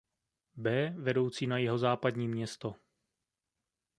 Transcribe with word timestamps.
B 0.57 0.89
vedoucí 0.97 1.47
na 1.47 1.57
Jihozápadní 1.57 2.27
Město. 2.27 2.75